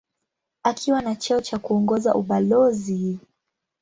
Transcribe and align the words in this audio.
Akiwa 0.63 1.01
na 1.01 1.15
cheo 1.15 1.41
cha 1.41 1.59
kuongoza 1.59 2.13
ubalozi. 2.15 3.19